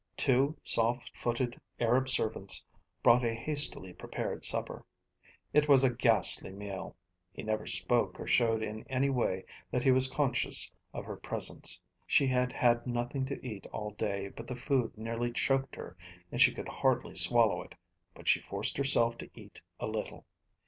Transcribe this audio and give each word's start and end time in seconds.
Two 0.17 0.57
soft 0.63 1.15
footed 1.15 1.61
Arab 1.79 2.09
servants 2.09 2.65
brought 3.03 3.23
a 3.23 3.35
hastily 3.35 3.93
prepared 3.93 4.43
supper. 4.43 4.83
It 5.53 5.67
was 5.69 5.83
a 5.83 5.91
ghastly 5.93 6.49
meal. 6.49 6.95
He 7.31 7.43
never 7.43 7.67
spoke 7.67 8.19
or 8.19 8.25
showed 8.25 8.63
in 8.63 8.83
any 8.87 9.11
way 9.11 9.45
that 9.69 9.83
he 9.83 9.91
was 9.91 10.07
conscious 10.09 10.71
of 10.91 11.05
her 11.05 11.17
presence. 11.17 11.79
She 12.07 12.25
had 12.25 12.51
had 12.51 12.87
nothing 12.87 13.25
to 13.25 13.47
eat 13.47 13.67
all 13.67 13.91
day, 13.91 14.29
but 14.29 14.47
the 14.47 14.55
food 14.55 14.97
nearly 14.97 15.31
choked 15.31 15.75
her 15.75 15.95
and 16.31 16.41
she 16.41 16.51
could 16.51 16.67
hardly 16.69 17.13
swallow 17.13 17.61
it, 17.61 17.75
but 18.15 18.27
she 18.27 18.41
forced 18.41 18.77
herself 18.77 19.19
to 19.19 19.29
eat 19.35 19.61
a 19.79 19.85
little. 19.85 20.25